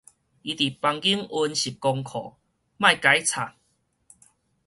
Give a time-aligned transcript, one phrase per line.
[0.03, 0.15] 伊佇房間
[1.27, 2.33] 溫習功課，
[2.77, 3.53] 莫共伊吵